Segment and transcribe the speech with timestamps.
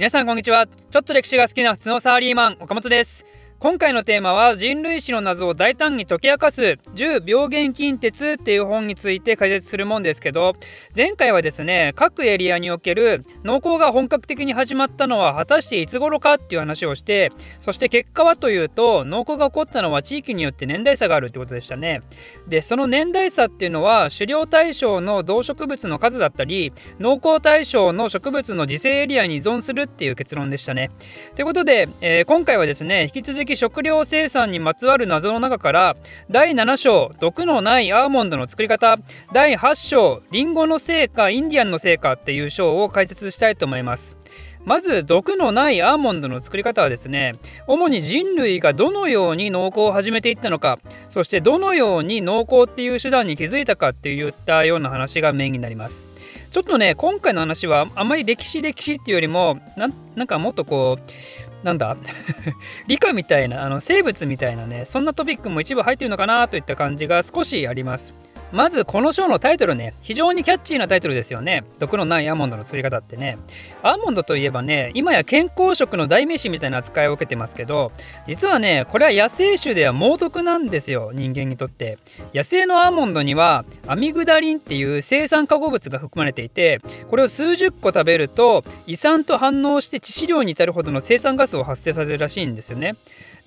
[0.00, 0.66] 皆さんこんにちは。
[0.66, 3.26] ちょっと歴史が好きな普通のサラリーマン岡本です。
[3.62, 10.54] 今回のテーマは人類史の謎を大胆に解き明かす10病原菌鉄っていう本について解説するもんですけど
[10.96, 22.00] 前回はですね各エリアにおける農耕が本格的に始まったのは果たしていつ頃かっていう話をしてそして結果はというと農耕が起こったのは地域によって年代差があるってことでしたね。
[22.48, 30.90] でその年代差っていうのは狩猟対象の動植物の数だったり農耕対象の植物の自生エリアに依存するっていう結論でしたね。
[31.36, 35.96] ということで、えー、今回はですね引き続き的食料生産にまつわる謎の中から
[36.30, 38.98] 第7章毒のないアーモンドの作り方
[39.32, 44.16] 第8章リンゴの成果インディアンの成果っていう章を解説したいと思います。
[44.64, 47.36] まず毒のないアーモンドの作り方はですね
[47.66, 50.78] 主に人類がどのように農耕を始めていったのか
[51.08, 56.09] そしてどのように農耕っていう手段に気づいたかっていったような話がメインになります
[56.50, 61.96] ちょっとね今回の話はあまり歴史歴史っていうよりもなんかもっとこうなんだ？
[62.88, 68.14] 理科みたいなあの生物みたいなねそんなトピックも一部入ってるのかなといった感じが少しあります。
[68.52, 71.64] まずこの章のタイトルね非常にキャッチーなタイトルですよね。
[71.78, 73.38] 毒のないアーモンドの作り方ってね。
[73.82, 77.92] アーモンドといえばね今や健康食の代名詞みたいな扱いを受けてますけど
[78.26, 81.98] 実はねこれは野生種では猛毒なんですよ人間にとって。
[82.34, 92.96] 野生のアーモンドにはアミグダリンっていう生酸化合物が含まれていてこれを数十個食べると胃酸と反応して致死量に至るほどの生酸ガスを発生させるらしいんですよね。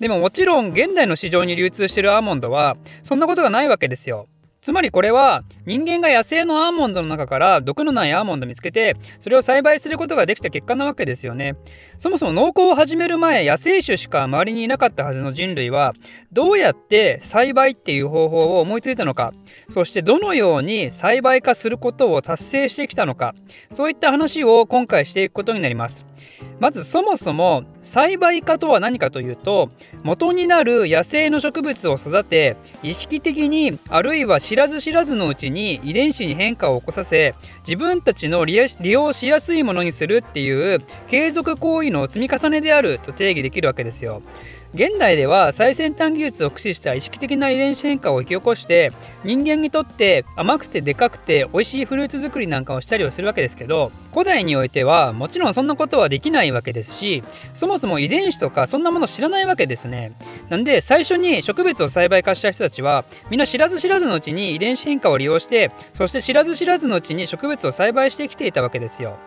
[0.00, 4.26] でももちろん現代の市場に流通してるアーモンドはそんなことがないわけですよ。
[4.64, 11.56] つまりこれは人間が野生のアーモンドの中から毒のないアーモンドを見つけてそれを栽培することができた結果なわけですよね。
[11.98, 15.92] そもそも農耕を始める前野生種しか周りにいなかったはずの人類は
[16.32, 19.34] どうやって栽培っていう方法を思いついたのか
[19.68, 23.34] そしてどのように栽培化することを達成してきたのか
[23.70, 26.06] そういった話を今回していくことになります。
[26.60, 29.70] まずそもそも栽培化とは何かというと
[30.02, 44.22] 元になる野生の植物を育て意識的にあるいは知らず知らずのうちに遺伝子に変化を起こさせ自分たちの利用しやすいものにするっていう継続行為の積み重ねであると定義できるわけですよ。
[44.74, 48.90] 現代では最先端技術を駆使した意識的な遺伝子変化を引き起こして
[49.22, 60.12] 人間にとって甘くてでかくて美味しいフルーツ作りなんかをしたりをするわけですけど古代においてはもちろんそんなことはできないわけですしそもそも遺伝子とかそんなもの知らないわけですね。
[60.48, 69.18] なんで最初に植物を栽培化した人たちはみんな知らず知らずのうちに遺伝子変化を利用してそして知らず知らずのうちに植物を栽培してきていたわけですよ。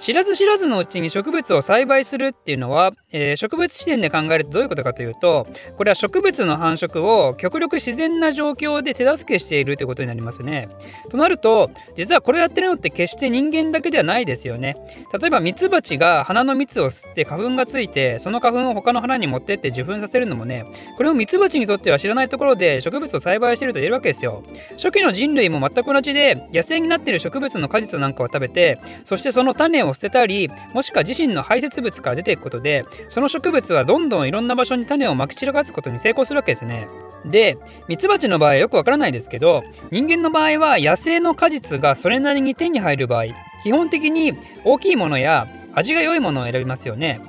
[0.00, 5.46] 知らず知らずのうちに植物を栽培するっていうのは、えー、植物視点で考えるとどういうことかというと
[5.76, 10.68] これは植物の繁殖を極力自然な状況で手助けしているということになりますね。
[11.10, 14.76] となると実はこれをやってるのって決して人間だけではないですよね。
[15.18, 20.64] 例えばミツバチが花の蜜を吸って花粉がついてその花粉を他の花に持ってって受粉させるのもね
[20.96, 24.42] これもミツバチにとっては知らないところで植物を栽培していると言えるわけですよ。
[24.72, 36.88] 初期の人類も全く同じで野生になっている植物の果実なんかを食べてそしてその種を捨てたりもしくは自身の排泄物から出ていくことでその植物はどんどんいろんな場所に種をまき散らかすことに成功するわけですね。
[37.24, 37.58] で
[37.88, 43.24] ミツバチの場合はよくわからないですけど人間の場合は野生の果実がそれなりに手に入る場合
[43.64, 44.32] 基本的に
[44.64, 47.20] 大きいものや味が良いものを選びますよね。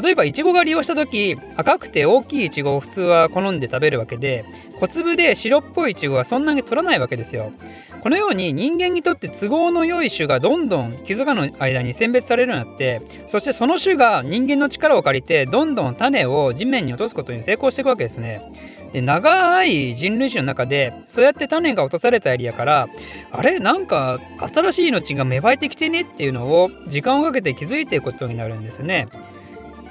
[0.00, 4.44] 例えばイチゴが利用した時赤くて大きいイチゴを普通は好んで食べるわけで
[4.78, 7.52] 小粒で白っぽいイチゴはそんなに取らないわけですよ。
[8.00, 18.40] このように人間にとって都合の良い種がどんどん気づかぬ間に選別されるようになってそしてその種が人間の力を借りてどんどん種を地面に落とすことに成功していくわけですね。
[18.92, 22.88] で長い人類史の中でそうやって種が落とされたエリアから
[23.30, 23.58] あれ？
[23.58, 24.18] なんか
[24.52, 29.08] 新しい命が芽生えてきてねっていうのを時間をかけて気づいていくことになるんですね。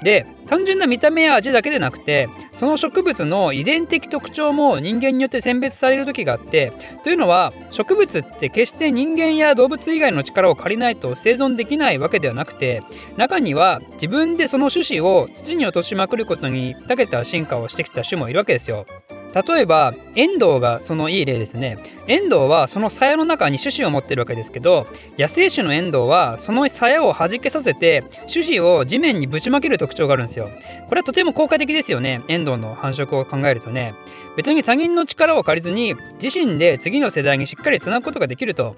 [0.02, 12.82] で単純な見た目や味だけでなくてその植物の遺伝的特徴も人間によって選別される時があってというのは植物って決して人間や動物以外の力を借りないと生存できないわけではなくて
[13.16, 18.86] 中には自分でその種子を土に落としまくることに長けた進化をしてきた種もいるわけですよ。
[19.34, 21.78] 例えば遠藤がそのいい例ですね。
[22.06, 24.86] 遠藤はその鞘の中に種子を持ってるわけですけど
[25.18, 30.48] 野生種の遠藤はその鞘を弾けさせて種子を地面にぶちまける特徴があるんですよ。
[30.88, 33.94] これはとても効果的ですよね遠藤の繁殖を考えるとね。
[34.36, 38.76] 別に他人の力を借りずに自身で次の世代にしっかりつなぐことができると。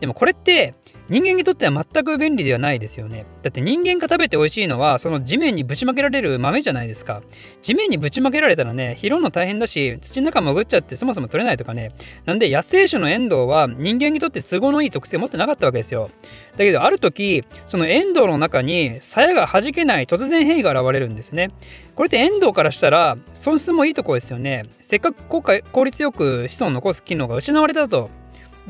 [0.00, 0.74] でもこれって
[1.10, 3.26] 人間にとっては全く便利ではないですよね。
[3.42, 7.20] だって人間が食べて美味しいのはその地面にぶちまけられる豆じゃないですか。
[7.62, 11.90] 地面にぶちまけられたらね、拾うの大変だし、土の中潜っちゃってそもそも取れないとかね。
[12.26, 16.10] なんで野生種のエンドウは人間にとって都合のいい特性を持ってなかったわけですよ。
[16.52, 21.50] だけどある時、そのエンドウの中に鞘が弾けない突然変異が現れるんですね。
[21.96, 24.66] これってエンドウからしたら損失もいいとこですよね。
[24.80, 28.19] せっかく効率よく子孫を残す機能が失われたと。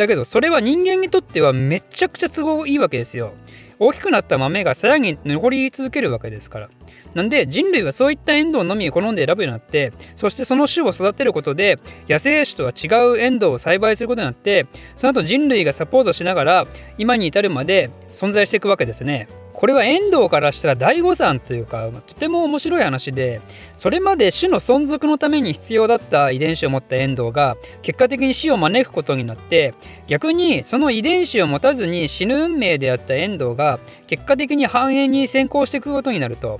[0.01, 3.35] だけどそれは人間にとってはめちゃくちゃ都合いいわけですよ。
[3.79, 6.71] 大きくなった豆がさらに残り続けるわけですから。
[7.15, 14.67] なんで人類はそういったエンドウのみを好んで選ぶようになってそしてその種を育てることで野生種とは違うエンドウを栽培することになって
[14.97, 16.67] その後人類がサポートしながら
[16.99, 19.27] 今に至るまで存在していくわけですね。
[19.61, 23.43] これは遠藤からしたら大誤算というかとても面白い話で
[23.77, 29.75] それまで種の存続のために必要だった遺伝子を持った遠藤が結果的に死を招くことになって
[30.07, 36.59] 逆にその遺伝子を持たずに死ぬ運命であった遠藤が結果的に繁栄に先行していくことになると。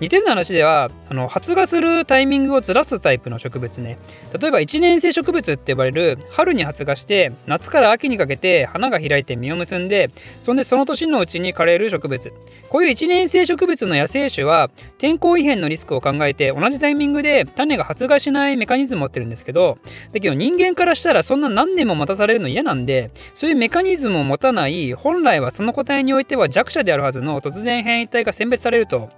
[0.00, 3.98] 似たような話ではあの発芽するタイミングをずらすタイプの植物ね。
[4.38, 10.10] 例えば一年生植物って呼ばれる春に発芽して夏から秋にかけて花が開いて実を結んで
[10.42, 12.32] そんでその年のうちに枯れる植物。
[12.68, 19.78] こういう一年生植物の野生種は天候異変のリスクを考えて同じタイミングで種が発芽しないメカニズムを持ってるんですけど
[20.12, 29.10] だけど人間からしたらそんな何年も待たされるの嫌なんでそういうメカニズムを持たない本来はその個体においては弱者であるはずの突然変異体が選別されると。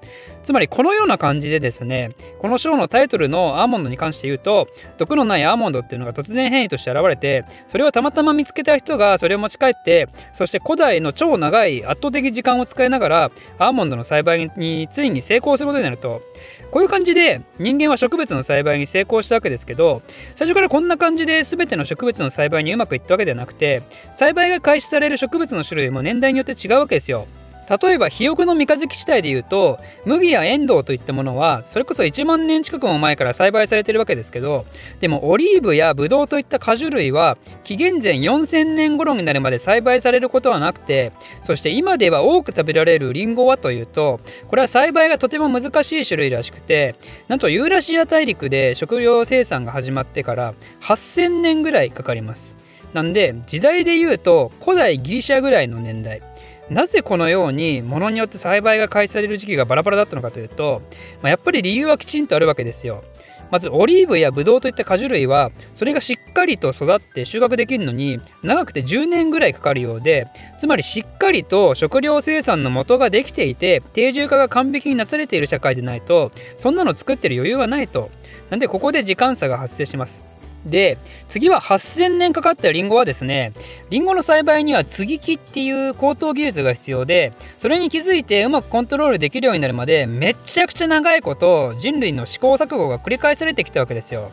[0.43, 4.69] つまりこのような感じでですねこの章のタイトルのアーモンドに関して言うと
[4.99, 16.22] 毒のないアーモンドっていうのが突然変異として現れてそれをたまたま見つけた人がそれを持ち帰ってそして古代の超長い圧倒的時間を使いながらアーモンドの栽培についに成功することになると
[16.70, 20.02] こういう感じで人間は植物の栽培に成功したわけですけど
[20.37, 23.82] 最初からこんな感じで全ての植物の栽培にうまくいったわけではなくて
[24.12, 27.26] 栽培が開始される植物の種類も年代によって違うわけですよ。
[27.70, 34.67] 例えば肥沃の三日月地帯でいうと麦やエンドウといったものはそれこそ1万年近くも前から栽培されてるわけですけど
[34.99, 41.12] でもオリーブやブドウといった果樹類は紀元前4000年頃になるまで栽培されることはなくて
[41.43, 44.19] そして今では多く食べられるリンゴはというと
[44.49, 46.96] これは栽培がとても難しい種類らしくて
[47.28, 52.56] なんとユーラシア大陸で食料生産が始まってから8000年ぐらいかかります。
[52.93, 56.23] なんで時代で言うと古代ギリシャぐらいの年代
[56.70, 60.82] なぜこのように物によって栽培が開始される時期がバラバラだったのかというと、
[61.20, 63.02] まあ、やっぱり理由はきちんとあるわけですよ。
[63.50, 70.28] まずオリーブやブドウといった果樹類はそれがしっかりと育って収穫できるのに長くて10年ぐらいかかるようで
[70.61, 78.11] つまりしっかりと食料生産の元ができていて定住化が完璧になされている社会でないとそんなの作ってる余裕はないと
[78.50, 80.30] なんでここで時間差が発生します
[80.67, 80.99] で
[81.29, 83.53] 次は8000年かかったリンゴはですね
[83.89, 94.31] リンゴの栽培には接ぎ木っていう高等技術が必要でそれに気づいてうまくコントロールできるようになるまでめちゃくちゃ長いこと人類の試行錯誤が繰り返されてきたわけですよ。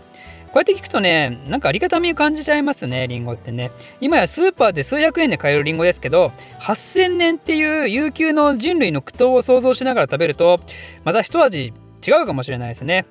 [0.48, 3.70] こうやって聞くとね、なんかありがたみを感じちゃいますね、リンゴってね。
[4.00, 6.32] 今やスーパーで数百円で買えるリンゴですけど、
[6.62, 10.62] 8000年っていう悠久の人類の苦闘を想像しながら食べると、
[11.04, 11.74] また一味
[12.06, 13.06] 違うかもしれないですね。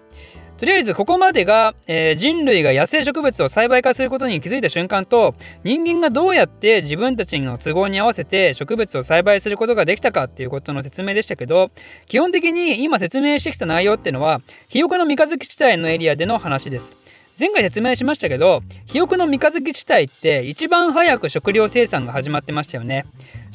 [0.59, 11.71] とりあえずここまでが、えー、人類が野生植物を栽培化することに気づいた瞬間と人間がどうやって自分たちの都合に合わせて植物を栽培することができたかっていうことの説明でしたけど
[12.07, 16.97] 基本的に今説明してきた内容っていうのは肥沃の三日月地帯のエリアでの話です。
[17.39, 23.05] 前回説明しましたけど肥沃の三日月地帯って一番早く食料生産が始まってましたよね。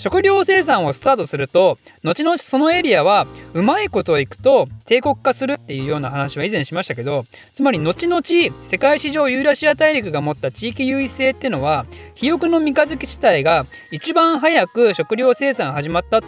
[0.02, 8.24] 食料生産をスタートすると後々そのエリアはうまいこといくと帝国化するっていうような話は以前しましたけどつまり後々
[8.64, 16.22] 世界史上ユーラシア大陸が持った地域優位性ってのは肥沃の三日月地帯が一番早く食料生産始まったっ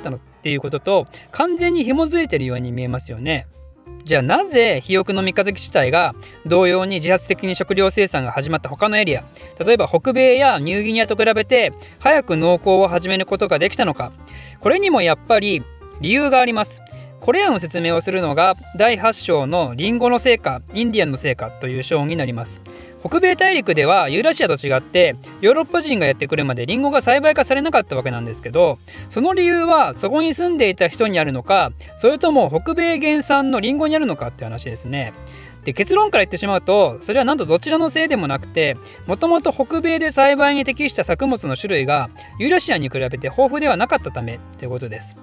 [0.43, 3.47] ていうことと完全に紐づいてるように見えますよね。
[4.03, 6.13] じゃあなぜ肥沃の三日月地帯が
[6.45, 9.23] 同様に自発的に食料生産が始まった他のエリア
[9.63, 14.11] 例えば北米やニューギニアと比べて早く農耕を始めることができたのか。
[14.59, 15.63] これにもやっぱり
[16.01, 16.81] 理由があります。
[17.21, 22.61] これらの説明をするのが第8章のリンゴの成果インディアンの成果という章になります。
[23.03, 28.79] 北米大陸ではユーラシアと違ってヨーロッパ人がやってくるまでリンゴが栽培化されなかったわけなんですけど
[29.09, 35.13] その理由はそこに住んでいた人にあるのかそれとも北米原産のリンゴにあるのかって話ですね。
[35.65, 38.77] で結論から言ってしまうとそれはなんとどちらのせいでもなくて
[39.07, 45.17] もともと北米で栽培に適した作物の種類がユーラシアに比べて豊富ではなかったためということです。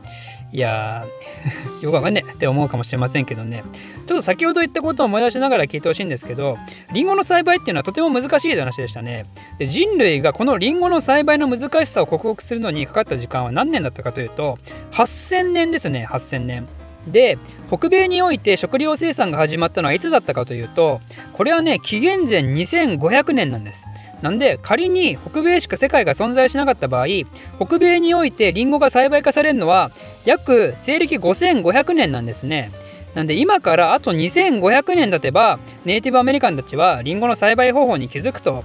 [0.53, 1.07] いや
[1.81, 3.63] よくわかんねえって思うかもしれませんけどね。
[4.07, 6.59] ちょっと先ほど言ったことを思い出しながら聞いてほしいんですけど
[6.93, 9.27] リンゴの栽培っていうのはとても難しい話でしたね。
[9.59, 14.59] で人類がこのリンゴの栽培の難しさを克服するのにかかった時間は何年だったかというと
[14.93, 16.80] 8000年ですね8000年。
[17.07, 17.39] で
[17.69, 21.01] 北米において食料生産が始まったのはいつだったかというと
[21.33, 23.87] これはね紀元前2500年なんです。
[24.23, 27.07] なんで仮に北米しか世界が存在しなかった場合
[27.59, 29.93] 北米においてリンゴが栽培化されるのは
[30.27, 32.71] 約西暦5500年なんですね。
[33.15, 38.63] なんで今からあと2500年経てばネイティブアメリカンたちはリンゴの栽培方法に気づくと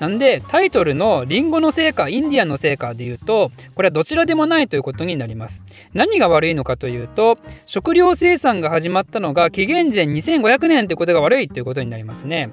[0.00, 5.62] なんでタイトルのリンゴの成果インディアンの成果で言うとこれはどちらでもないということになります。
[5.92, 12.50] 何が悪いのかというと食料生産が始まったのが紀元前2500年ということが悪いということになりますね。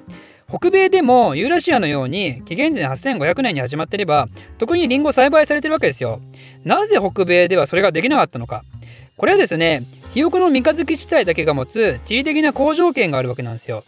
[0.48, 6.20] 北米でもユーラシアのように紀元前8500年に始まってれば特にリンゴ栽培されてるわけですよ。
[6.64, 8.64] なぜ北米ではそれができなかったのか。
[9.16, 9.82] これはですね
[10.14, 13.84] 肥沃の三日月地帯だけが持つ地理的な好条件があるわけなんですよ。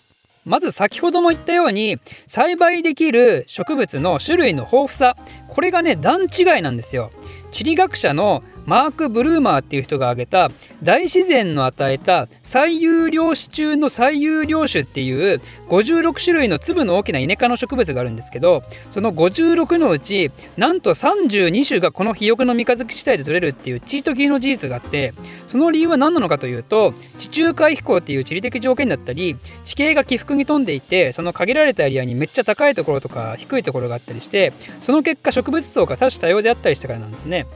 [0.49, 5.17] まず先ほども言ったように栽培できる植物の種類の豊富さ。
[5.49, 7.11] これがね段違いなんですよ。
[7.50, 10.51] 地理学者のマーク・ブルーマーっていう人が挙げた
[10.83, 25.15] 大自然の与えた最有量種中の最有量種っていう56種類の粒の大きなイネ科の植物があるんですけどその56のうちなんと32種がこの肥沃の三日月地帯で取れるっていうチート級の事実があって
[25.47, 37.47] その理由は何なのかというと地中海飛行っていう地理的条件だったり地形が起伏に富んでいてその限られたエリアにめっちゃ高いところとか低いところがあったりしてその結果植物層が多種多様であったりしたからなんですね。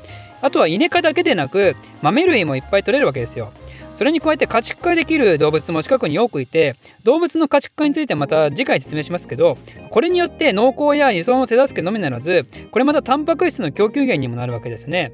[0.43, 3.53] あとはイネ科だけでなく豆類もいっぱい取れるわけですよ。
[3.95, 9.59] それに加えて家畜化できる動物も近くに多くいて動物の家畜化についてまた次回説明しますけど
[9.91, 15.13] これによって農耕や輸送の手助けのみならずこれまたタンパク質の供給源にもなるわけですね。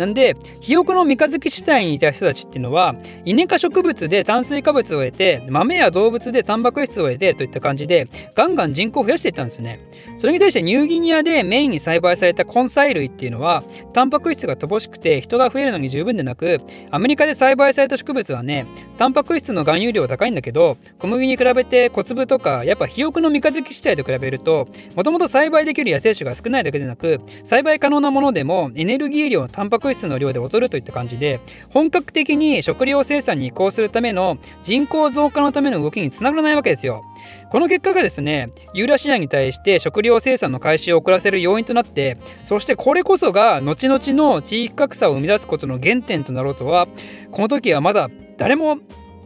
[0.00, 2.94] なんで肥沃の三日月地帯にいた人たちっていうのは
[3.26, 9.78] イネ科植物で炭水化物を得て豆や動物でタンパク質を得てといった感じでガンガン人口を増やしていったんですね。
[10.16, 18.66] それに対してニューギニアでメインに栽培された根菜類っていうのはタンパク質が乏しくて人が増えるのに十分でなくアメリカで栽培された植物はね
[18.96, 24.66] タンパク質の含有量は高いんだけど小麦に比べて小粒とかやっぱ肥沃の三日月地帯と比べると
[24.96, 37.04] もともと栽培できる野生種が少ないだけでなく栽培可能なものでもエネルギー量タンパク質の量で劣るといった感じで本格的に食料生産に移行するための人口増加のための動きにつながらないわけですよ。
[37.50, 46.88] この結果がですねユーラシアに対して食料生産の開始を遅らせる要因となってそしてこれこそが後々の地域格差を生み出すことの原点となろうとは
[47.30, 48.78] この時はまだ誰も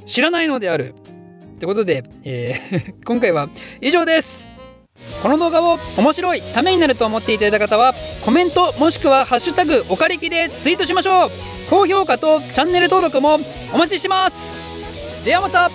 [0.06, 0.94] 知らないのである。
[1.58, 3.48] ということで、えー今回は
[3.80, 4.53] 以上です。
[5.22, 7.94] この動画を面白いためになると思っていただいた方は
[8.24, 11.30] コメントもしくは「ハッシュタグおかれき」でツイートしましょう。
[11.70, 13.38] 高評価とチャンネル登録も
[13.72, 14.52] お待ちしてます。
[15.24, 15.70] ではまた。